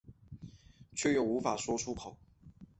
[0.95, 2.17] 却又无法说出口